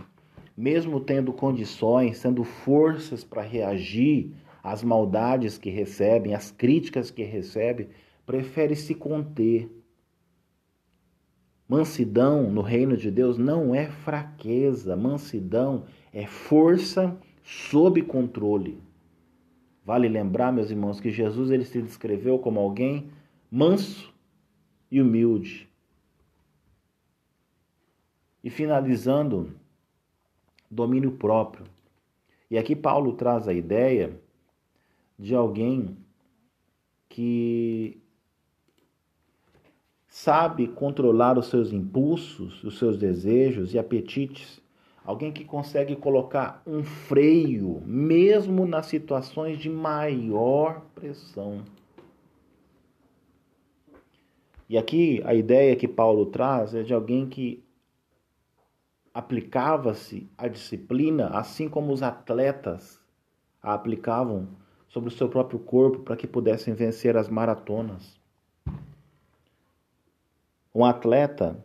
mesmo 0.55 0.99
tendo 0.99 1.31
condições, 1.31 2.21
tendo 2.21 2.43
forças 2.43 3.23
para 3.23 3.41
reagir 3.41 4.33
às 4.63 4.83
maldades 4.83 5.57
que 5.57 5.69
recebem, 5.69 6.33
às 6.33 6.51
críticas 6.51 7.09
que 7.11 7.23
recebe, 7.23 7.89
prefere 8.25 8.75
se 8.75 8.93
conter. 8.93 9.69
Mansidão 11.67 12.49
no 12.51 12.61
reino 12.61 12.97
de 12.97 13.11
Deus 13.11 13.37
não 13.37 13.73
é 13.73 13.89
fraqueza, 13.89 14.95
mansidão 14.95 15.85
é 16.11 16.25
força 16.25 17.17
sob 17.43 18.01
controle. 18.01 18.81
Vale 19.85 20.07
lembrar, 20.07 20.51
meus 20.51 20.69
irmãos, 20.71 20.99
que 20.99 21.11
Jesus 21.11 21.51
ele 21.51 21.65
se 21.65 21.81
descreveu 21.81 22.37
como 22.37 22.59
alguém 22.59 23.09
manso 23.49 24.13
e 24.91 25.01
humilde. 25.01 25.68
E 28.43 28.49
finalizando, 28.49 29.53
domínio 30.69 31.11
próprio. 31.11 31.65
E 32.49 32.57
aqui 32.57 32.75
Paulo 32.75 33.13
traz 33.13 33.47
a 33.47 33.53
ideia 33.53 34.19
de 35.17 35.35
alguém 35.35 35.97
que 37.09 38.01
sabe 40.07 40.67
controlar 40.67 41.37
os 41.37 41.47
seus 41.47 41.71
impulsos, 41.71 42.63
os 42.63 42.77
seus 42.77 42.97
desejos 42.97 43.73
e 43.73 43.79
apetites. 43.79 44.61
Alguém 45.03 45.31
que 45.31 45.43
consegue 45.43 45.95
colocar 45.95 46.61
um 46.67 46.83
freio, 46.83 47.81
mesmo 47.85 48.65
nas 48.65 48.85
situações 48.85 49.57
de 49.57 49.69
maior 49.69 50.81
pressão. 50.93 51.63
E 54.69 54.77
aqui 54.77 55.21
a 55.25 55.33
ideia 55.33 55.75
que 55.75 55.87
Paulo 55.87 56.27
traz 56.27 56.75
é 56.75 56.83
de 56.83 56.93
alguém 56.93 57.27
que 57.27 57.63
aplicava-se 59.19 60.29
a 60.37 60.47
disciplina 60.47 61.27
assim 61.27 61.67
como 61.67 61.91
os 61.91 62.01
atletas 62.01 63.01
a 63.61 63.73
aplicavam 63.73 64.47
sobre 64.87 65.09
o 65.09 65.11
seu 65.11 65.27
próprio 65.27 65.59
corpo 65.59 65.99
para 65.99 66.15
que 66.15 66.25
pudessem 66.25 66.73
vencer 66.73 67.17
as 67.17 67.27
maratonas. 67.27 68.17
Um 70.73 70.85
atleta, 70.85 71.61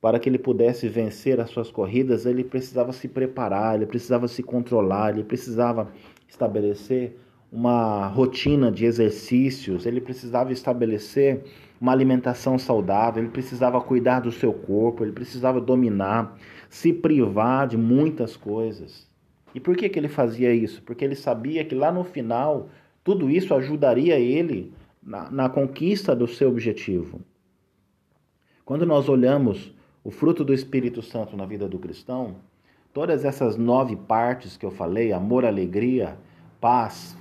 para 0.00 0.18
que 0.18 0.26
ele 0.26 0.38
pudesse 0.38 0.88
vencer 0.88 1.38
as 1.38 1.50
suas 1.50 1.70
corridas, 1.70 2.24
ele 2.24 2.42
precisava 2.42 2.94
se 2.94 3.08
preparar, 3.08 3.74
ele 3.74 3.86
precisava 3.86 4.26
se 4.26 4.42
controlar, 4.42 5.10
ele 5.10 5.24
precisava 5.24 5.92
estabelecer 6.26 7.18
uma 7.52 8.06
rotina 8.06 8.72
de 8.72 8.86
exercícios, 8.86 9.84
ele 9.84 10.00
precisava 10.00 10.50
estabelecer 10.50 11.44
uma 11.78 11.92
alimentação 11.92 12.58
saudável, 12.58 13.22
ele 13.22 13.30
precisava 13.30 13.80
cuidar 13.82 14.20
do 14.20 14.32
seu 14.32 14.52
corpo, 14.52 15.04
ele 15.04 15.12
precisava 15.12 15.60
dominar, 15.60 16.36
se 16.76 16.92
privar 16.92 17.66
de 17.66 17.78
muitas 17.78 18.36
coisas. 18.36 19.08
E 19.54 19.58
por 19.58 19.74
que, 19.74 19.88
que 19.88 19.98
ele 19.98 20.08
fazia 20.08 20.52
isso? 20.52 20.82
Porque 20.82 21.02
ele 21.02 21.14
sabia 21.14 21.64
que 21.64 21.74
lá 21.74 21.90
no 21.90 22.04
final 22.04 22.68
tudo 23.02 23.30
isso 23.30 23.54
ajudaria 23.54 24.18
ele 24.18 24.74
na, 25.02 25.30
na 25.30 25.48
conquista 25.48 26.14
do 26.14 26.26
seu 26.26 26.50
objetivo. 26.50 27.20
Quando 28.62 28.84
nós 28.84 29.08
olhamos 29.08 29.72
o 30.04 30.10
fruto 30.10 30.44
do 30.44 30.52
Espírito 30.52 31.00
Santo 31.00 31.34
na 31.34 31.46
vida 31.46 31.66
do 31.66 31.78
cristão, 31.78 32.36
todas 32.92 33.24
essas 33.24 33.56
nove 33.56 33.96
partes 33.96 34.58
que 34.58 34.66
eu 34.66 34.70
falei 34.70 35.14
amor, 35.14 35.46
alegria, 35.46 36.18
paz, 36.60 37.16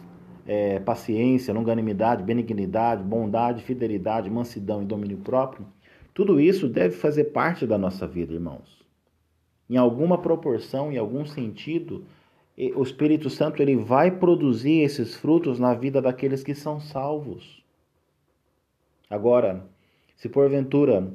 é, 0.45 0.81
paciência, 0.81 1.53
longanimidade, 1.53 2.23
benignidade, 2.23 3.01
bondade, 3.01 3.63
fidelidade, 3.63 4.29
mansidão 4.29 4.83
e 4.83 4.85
domínio 4.85 5.19
próprio 5.19 5.65
tudo 6.13 6.39
isso 6.39 6.69
deve 6.69 6.95
fazer 6.95 7.25
parte 7.25 7.67
da 7.67 7.77
nossa 7.77 8.07
vida, 8.07 8.33
irmãos 8.33 8.84
em 9.69 9.77
alguma 9.77 10.17
proporção, 10.17 10.91
em 10.91 10.97
algum 10.97 11.25
sentido, 11.25 12.05
o 12.75 12.83
Espírito 12.83 13.29
Santo 13.29 13.61
ele 13.61 13.75
vai 13.75 14.11
produzir 14.11 14.81
esses 14.81 15.15
frutos 15.15 15.59
na 15.59 15.73
vida 15.73 16.01
daqueles 16.01 16.43
que 16.43 16.55
são 16.55 16.79
salvos. 16.79 17.63
Agora, 19.09 19.65
se 20.15 20.29
porventura 20.29 21.11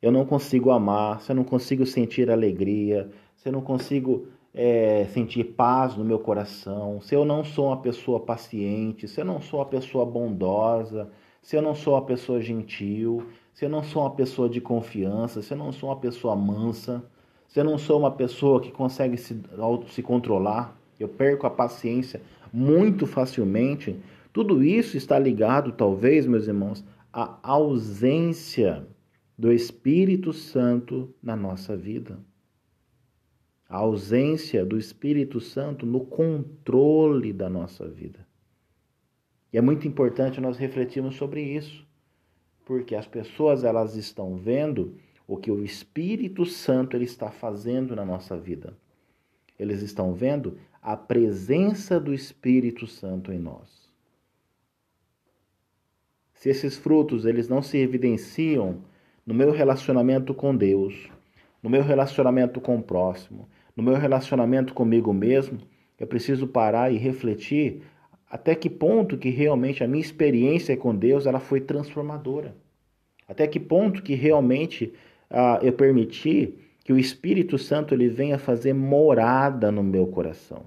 eu 0.00 0.10
não 0.10 0.26
consigo 0.26 0.70
amar, 0.70 1.20
se 1.20 1.30
eu 1.30 1.36
não 1.36 1.44
consigo 1.44 1.86
sentir 1.86 2.28
alegria, 2.28 3.08
se 3.36 3.48
eu 3.48 3.52
não 3.52 3.60
consigo 3.60 4.26
é, 4.52 5.06
sentir 5.06 5.44
paz 5.44 5.96
no 5.96 6.04
meu 6.04 6.18
coração, 6.18 7.00
se 7.00 7.14
eu 7.14 7.24
não 7.24 7.44
sou 7.44 7.66
uma 7.66 7.80
pessoa 7.80 8.18
paciente, 8.18 9.06
se 9.06 9.20
eu 9.20 9.24
não 9.24 9.40
sou 9.40 9.60
uma 9.60 9.66
pessoa 9.66 10.04
bondosa, 10.04 11.08
se 11.40 11.56
eu 11.56 11.62
não 11.62 11.74
sou 11.74 11.94
uma 11.94 12.04
pessoa 12.04 12.40
gentil, 12.40 13.28
se 13.54 13.64
eu 13.64 13.68
não 13.68 13.82
sou 13.82 14.02
uma 14.02 14.10
pessoa 14.10 14.48
de 14.48 14.60
confiança, 14.60 15.40
se 15.40 15.52
eu 15.54 15.58
não 15.58 15.72
sou 15.72 15.88
uma 15.88 15.96
pessoa 15.96 16.34
mansa, 16.34 17.04
se 17.52 17.60
eu 17.60 17.64
não 17.64 17.76
sou 17.76 17.98
uma 17.98 18.10
pessoa 18.10 18.60
que 18.60 18.70
consegue 18.70 19.16
se, 19.16 19.38
se 19.88 20.02
controlar, 20.02 20.76
eu 20.98 21.08
perco 21.08 21.46
a 21.46 21.50
paciência 21.50 22.22
muito 22.52 23.06
facilmente, 23.06 23.96
tudo 24.32 24.62
isso 24.62 24.96
está 24.96 25.18
ligado, 25.18 25.72
talvez, 25.72 26.26
meus 26.26 26.46
irmãos, 26.46 26.84
à 27.12 27.38
ausência 27.42 28.86
do 29.36 29.52
Espírito 29.52 30.32
Santo 30.32 31.14
na 31.22 31.36
nossa 31.36 31.76
vida 31.76 32.18
a 33.72 33.78
ausência 33.78 34.66
do 34.66 34.76
Espírito 34.76 35.40
Santo 35.40 35.86
no 35.86 36.00
controle 36.04 37.32
da 37.32 37.48
nossa 37.48 37.88
vida. 37.88 38.28
E 39.50 39.56
é 39.56 39.62
muito 39.62 39.88
importante 39.88 40.42
nós 40.42 40.58
refletirmos 40.58 41.16
sobre 41.16 41.40
isso, 41.40 41.82
porque 42.66 42.94
as 42.94 43.06
pessoas 43.06 43.64
elas 43.64 43.96
estão 43.96 44.36
vendo 44.36 44.94
o 45.26 45.36
que 45.36 45.50
o 45.50 45.64
Espírito 45.64 46.44
Santo 46.44 46.96
ele 46.96 47.04
está 47.04 47.30
fazendo 47.30 47.94
na 47.96 48.04
nossa 48.04 48.36
vida. 48.36 48.74
Eles 49.58 49.82
estão 49.82 50.12
vendo 50.12 50.58
a 50.80 50.96
presença 50.96 52.00
do 52.00 52.12
Espírito 52.12 52.86
Santo 52.86 53.32
em 53.32 53.38
nós. 53.38 53.90
Se 56.34 56.48
esses 56.48 56.76
frutos 56.76 57.24
eles 57.24 57.48
não 57.48 57.62
se 57.62 57.78
evidenciam 57.78 58.82
no 59.24 59.32
meu 59.32 59.52
relacionamento 59.52 60.34
com 60.34 60.56
Deus, 60.56 61.08
no 61.62 61.70
meu 61.70 61.82
relacionamento 61.82 62.60
com 62.60 62.76
o 62.76 62.82
próximo, 62.82 63.48
no 63.76 63.82
meu 63.82 63.94
relacionamento 63.94 64.74
comigo 64.74 65.12
mesmo, 65.12 65.58
eu 65.98 66.06
preciso 66.06 66.48
parar 66.48 66.92
e 66.92 66.98
refletir 66.98 67.82
até 68.28 68.54
que 68.54 68.68
ponto 68.68 69.16
que 69.16 69.30
realmente 69.30 69.84
a 69.84 69.86
minha 69.86 70.00
experiência 70.00 70.76
com 70.76 70.96
Deus 70.96 71.26
ela 71.26 71.38
foi 71.38 71.60
transformadora. 71.60 72.56
Até 73.28 73.46
que 73.46 73.60
ponto 73.60 74.02
que 74.02 74.14
realmente 74.14 74.92
ah, 75.32 75.58
eu 75.62 75.72
permiti 75.72 76.54
que 76.84 76.92
o 76.92 76.98
Espírito 76.98 77.56
Santo 77.58 77.94
ele 77.94 78.08
venha 78.08 78.38
fazer 78.38 78.74
morada 78.74 79.72
no 79.72 79.82
meu 79.82 80.06
coração. 80.06 80.66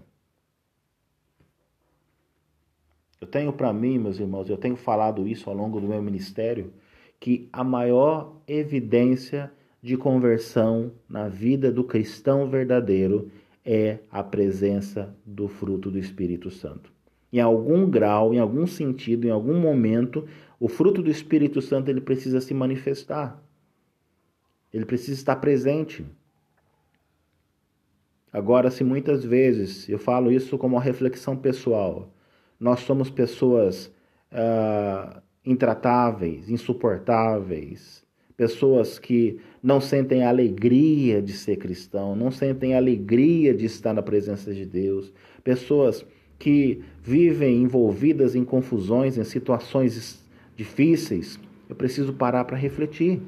Eu 3.22 3.28
tenho 3.28 3.54
para 3.54 3.72
mim, 3.72 4.00
meus 4.00 4.20
irmãos, 4.20 4.50
eu 4.50 4.58
tenho 4.58 4.76
falado 4.76 5.28
isso 5.28 5.50
ao 5.50 5.56
longo 5.56 5.80
do 5.80 5.88
meu 5.88 6.02
ministério, 6.02 6.74
que 7.20 7.48
a 7.54 7.64
maior 7.64 8.36
evidência 8.48 9.52
de 9.82 9.96
conversão 9.96 10.92
na 11.08 11.28
vida 11.28 11.72
do 11.72 11.84
cristão 11.84 12.50
verdadeiro 12.50 13.32
é 13.64 14.00
a 14.12 14.24
presença 14.24 15.16
do 15.26 15.48
fruto 15.48 15.92
do 15.92 16.00
Espírito 16.00 16.50
Santo. 16.50 16.92
Em 17.32 17.40
algum 17.40 17.90
grau, 17.90 18.34
em 18.34 18.40
algum 18.40 18.66
sentido, 18.66 19.28
em 19.28 19.32
algum 19.32 19.60
momento, 19.60 20.28
o 20.60 20.68
fruto 20.68 21.02
do 21.02 21.10
Espírito 21.10 21.62
Santo 21.62 21.90
ele 21.90 22.02
precisa 22.02 22.42
se 22.42 22.54
manifestar. 22.54 23.45
Ele 24.76 24.86
precisa 24.86 25.14
estar 25.14 25.38
presente. 25.38 26.06
Agora, 28.32 28.70
se 28.70 28.84
muitas 28.84 29.24
vezes 29.24 29.88
eu 29.88 29.98
falo 29.98 30.30
isso 30.30 30.58
como 30.58 30.76
uma 30.76 30.82
reflexão 30.82 31.38
pessoal, 31.38 32.14
nós 32.60 32.82
somos 32.82 33.10
pessoas 33.10 33.86
uh, 34.34 35.22
intratáveis, 35.46 36.50
insuportáveis, 36.50 38.04
pessoas 38.36 39.00
que 39.00 39.40
não 39.64 39.80
sentem 39.80 40.26
a 40.26 40.30
alegria 40.30 41.22
de 41.22 41.32
ser 41.32 41.56
cristão, 41.56 42.14
não 42.14 42.30
sentem 42.30 42.74
a 42.74 42.78
alegria 42.78 43.54
de 43.54 43.64
estar 43.64 43.94
na 43.94 44.02
presença 44.02 44.54
de 44.54 44.66
Deus, 44.66 45.14
pessoas 45.42 46.06
que 46.38 46.84
vivem 47.02 47.64
envolvidas 47.64 48.36
em 48.36 48.44
confusões, 48.44 49.18
em 49.18 49.24
situações 49.24 50.22
difíceis, 50.54 51.40
eu 51.70 51.78
preciso 51.78 52.12
parar 52.12 52.44
para 52.44 52.58
refletir. 52.58 53.22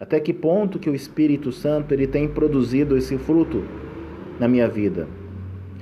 Até 0.00 0.18
que 0.18 0.32
ponto 0.32 0.78
que 0.78 0.88
o 0.88 0.94
Espírito 0.94 1.52
Santo 1.52 1.92
ele 1.92 2.06
tem 2.06 2.26
produzido 2.26 2.96
esse 2.96 3.18
fruto 3.18 3.62
na 4.40 4.48
minha 4.48 4.66
vida? 4.66 5.06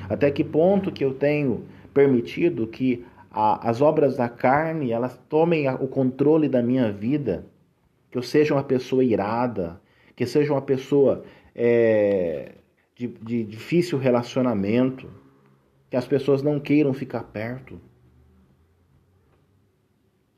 Até 0.09 0.28
que 0.28 0.42
ponto 0.42 0.90
que 0.90 1.04
eu 1.04 1.14
tenho 1.14 1.64
permitido 1.94 2.66
que 2.66 3.07
a, 3.31 3.68
as 3.70 3.81
obras 3.81 4.16
da 4.16 4.28
carne 4.28 4.90
elas 4.90 5.16
tomem 5.28 5.68
o 5.68 5.87
controle 5.87 6.48
da 6.48 6.61
minha 6.61 6.90
vida, 6.90 7.46
que 8.11 8.18
eu 8.18 8.22
seja 8.22 8.54
uma 8.54 8.64
pessoa 8.64 9.04
irada, 9.04 9.81
que 10.16 10.26
seja 10.26 10.52
uma 10.52 10.62
pessoa 10.62 11.22
é, 11.54 12.52
de, 12.96 13.07
de 13.07 13.44
difícil 13.44 13.98
relacionamento, 13.98 15.09
que 15.88 15.96
as 15.96 16.07
pessoas 16.07 16.42
não 16.42 16.59
queiram 16.59 16.92
ficar 16.92 17.22
perto. 17.24 17.81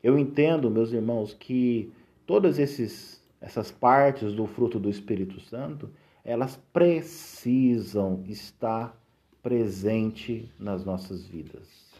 Eu 0.03 0.17
entendo, 0.17 0.69
meus 0.69 0.91
irmãos, 0.91 1.33
que 1.33 1.91
todas 2.25 2.59
esses, 2.59 3.20
essas 3.41 3.71
partes 3.71 4.33
do 4.33 4.45
fruto 4.45 4.79
do 4.79 4.89
Espírito 4.89 5.41
Santo, 5.41 5.89
elas 6.23 6.55
precisam 6.71 8.23
estar 8.27 8.95
presente 9.41 10.49
nas 10.59 10.85
nossas 10.85 11.25
vidas 11.25 11.91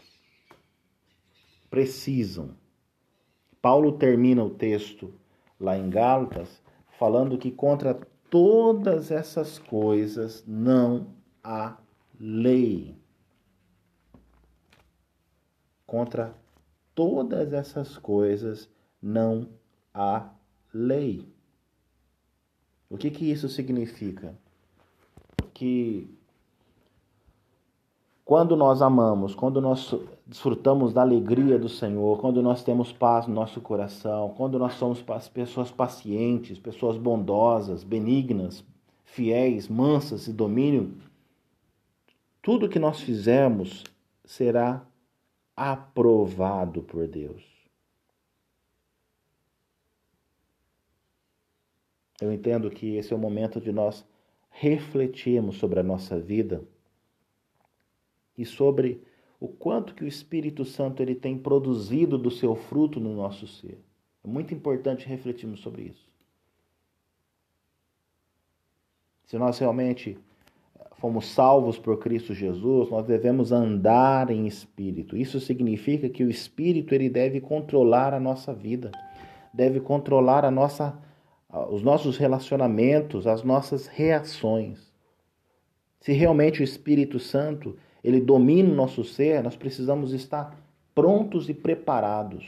precisam. 1.72 2.50
Paulo 3.62 3.92
termina 3.92 4.44
o 4.44 4.50
texto 4.50 5.14
lá 5.58 5.74
em 5.78 5.88
Gálatas 5.88 6.62
falando 6.98 7.38
que 7.38 7.50
contra 7.50 7.94
todas 8.28 9.10
essas 9.10 9.58
coisas 9.58 10.44
não 10.46 11.06
há 11.42 11.78
lei. 12.20 12.94
Contra 15.86 16.34
todas 16.94 17.54
essas 17.54 17.96
coisas 17.96 18.68
não 19.00 19.48
há 19.94 20.28
lei. 20.74 21.26
O 22.92 22.98
que, 22.98 23.10
que 23.10 23.24
isso 23.24 23.48
significa? 23.48 24.34
Que 25.54 26.06
quando 28.22 28.54
nós 28.54 28.82
amamos, 28.82 29.34
quando 29.34 29.62
nós 29.62 29.94
desfrutamos 30.26 30.92
da 30.92 31.00
alegria 31.00 31.58
do 31.58 31.70
Senhor, 31.70 32.18
quando 32.20 32.42
nós 32.42 32.62
temos 32.62 32.92
paz 32.92 33.26
no 33.26 33.32
nosso 33.32 33.62
coração, 33.62 34.34
quando 34.36 34.58
nós 34.58 34.74
somos 34.74 35.02
pessoas 35.32 35.70
pacientes, 35.70 36.58
pessoas 36.58 36.98
bondosas, 36.98 37.82
benignas, 37.82 38.62
fiéis, 39.04 39.68
mansas 39.68 40.28
e 40.28 40.32
domínio, 40.32 40.92
tudo 42.42 42.68
que 42.68 42.78
nós 42.78 43.00
fizermos 43.00 43.84
será 44.22 44.82
aprovado 45.56 46.82
por 46.82 47.08
Deus. 47.08 47.51
Eu 52.22 52.32
entendo 52.32 52.70
que 52.70 52.94
esse 52.94 53.12
é 53.12 53.16
o 53.16 53.18
momento 53.18 53.60
de 53.60 53.72
nós 53.72 54.06
refletirmos 54.48 55.56
sobre 55.56 55.80
a 55.80 55.82
nossa 55.82 56.20
vida 56.20 56.62
e 58.38 58.44
sobre 58.44 59.02
o 59.40 59.48
quanto 59.48 59.92
que 59.92 60.04
o 60.04 60.06
Espírito 60.06 60.64
Santo 60.64 61.02
ele 61.02 61.16
tem 61.16 61.36
produzido 61.36 62.16
do 62.16 62.30
seu 62.30 62.54
fruto 62.54 63.00
no 63.00 63.12
nosso 63.12 63.48
ser. 63.48 63.76
É 64.22 64.28
muito 64.28 64.54
importante 64.54 65.04
refletirmos 65.04 65.58
sobre 65.58 65.82
isso. 65.82 66.08
Se 69.24 69.36
nós 69.36 69.58
realmente 69.58 70.16
fomos 70.98 71.26
salvos 71.26 71.76
por 71.76 71.98
Cristo 71.98 72.32
Jesus, 72.32 72.88
nós 72.88 73.04
devemos 73.04 73.50
andar 73.50 74.30
em 74.30 74.46
espírito. 74.46 75.16
Isso 75.16 75.40
significa 75.40 76.08
que 76.08 76.22
o 76.22 76.30
espírito 76.30 76.94
ele 76.94 77.10
deve 77.10 77.40
controlar 77.40 78.14
a 78.14 78.20
nossa 78.20 78.54
vida, 78.54 78.92
deve 79.52 79.80
controlar 79.80 80.44
a 80.44 80.50
nossa 80.52 80.96
os 81.52 81.82
nossos 81.82 82.16
relacionamentos, 82.16 83.26
as 83.26 83.42
nossas 83.42 83.86
reações. 83.86 84.90
Se 86.00 86.12
realmente 86.12 86.62
o 86.62 86.64
Espírito 86.64 87.18
Santo 87.18 87.76
ele 88.02 88.20
domina 88.20 88.70
o 88.70 88.74
nosso 88.74 89.04
ser, 89.04 89.42
nós 89.42 89.54
precisamos 89.54 90.12
estar 90.12 90.58
prontos 90.94 91.48
e 91.48 91.54
preparados. 91.54 92.44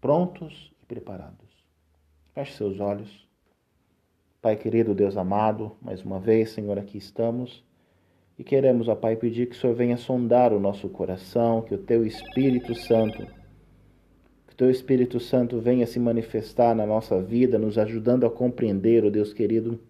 Prontos 0.00 0.72
e 0.82 0.86
preparados. 0.86 1.48
Feche 2.34 2.54
seus 2.54 2.80
olhos. 2.80 3.28
Pai 4.42 4.56
querido, 4.56 4.94
Deus 4.94 5.16
amado, 5.16 5.76
mais 5.80 6.02
uma 6.02 6.18
vez, 6.18 6.50
Senhor, 6.50 6.78
aqui 6.78 6.98
estamos. 6.98 7.62
E 8.38 8.42
queremos, 8.42 8.88
ó 8.88 8.94
Pai, 8.94 9.16
pedir 9.16 9.46
que 9.46 9.54
o 9.54 9.58
Senhor 9.58 9.76
venha 9.76 9.96
sondar 9.96 10.52
o 10.52 10.58
nosso 10.58 10.88
coração, 10.88 11.62
que 11.62 11.74
o 11.74 11.78
Teu 11.78 12.06
Espírito 12.06 12.74
Santo 12.74 13.39
Teu 14.60 14.70
Espírito 14.70 15.18
Santo 15.18 15.58
venha 15.58 15.86
se 15.86 15.98
manifestar 15.98 16.76
na 16.76 16.84
nossa 16.84 17.18
vida, 17.18 17.58
nos 17.58 17.78
ajudando 17.78 18.26
a 18.26 18.30
compreender, 18.30 19.02
oh 19.06 19.10
Deus 19.10 19.32
querido, 19.32 19.80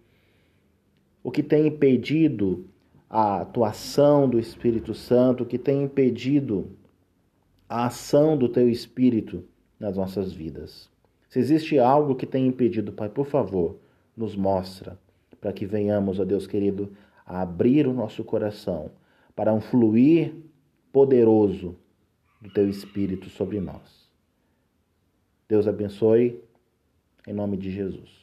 o 1.21 1.29
que 1.29 1.43
tem 1.43 1.67
impedido 1.67 2.63
a 3.09 3.41
atuação 3.41 4.29
do 4.29 4.39
Espírito 4.39 4.93
Santo, 4.93 5.43
o 5.43 5.45
que 5.45 5.57
tem 5.57 5.83
impedido 5.83 6.69
a 7.67 7.87
ação 7.87 8.37
do 8.37 8.47
Teu 8.47 8.69
Espírito 8.69 9.43
nas 9.77 9.97
nossas 9.97 10.31
vidas. 10.31 10.89
Se 11.27 11.37
existe 11.37 11.77
algo 11.77 12.15
que 12.15 12.25
tem 12.25 12.47
impedido, 12.47 12.93
Pai, 12.93 13.09
por 13.09 13.25
favor, 13.25 13.75
nos 14.15 14.37
mostra, 14.37 14.97
para 15.41 15.51
que 15.51 15.65
venhamos, 15.65 16.17
ó 16.17 16.23
Deus 16.23 16.47
querido, 16.47 16.93
a 17.25 17.41
abrir 17.41 17.85
o 17.87 17.93
nosso 17.93 18.23
coração 18.23 18.89
para 19.35 19.53
um 19.53 19.59
fluir 19.59 20.33
poderoso 20.93 21.75
do 22.41 22.49
Teu 22.49 22.69
Espírito 22.69 23.29
sobre 23.29 23.59
nós. 23.59 24.00
Deus 25.51 25.67
abençoe, 25.67 26.41
em 27.27 27.33
nome 27.33 27.57
de 27.57 27.69
Jesus. 27.69 28.20